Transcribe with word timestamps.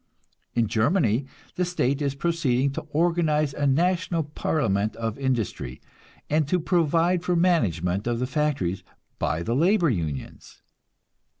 In 0.55 0.65
Germany 0.65 1.27
the 1.53 1.63
state 1.63 2.01
is 2.01 2.15
proceeding 2.15 2.71
to 2.71 2.87
organize 2.89 3.53
a 3.53 3.67
national 3.67 4.23
parliament 4.23 4.95
of 4.95 5.19
industry, 5.19 5.79
and 6.27 6.47
to 6.47 6.59
provide 6.59 7.21
for 7.23 7.35
management 7.35 8.07
of 8.07 8.17
the 8.17 8.25
factories 8.25 8.83
by 9.19 9.43
the 9.43 9.53
labor 9.55 9.91
unions. 9.91 10.63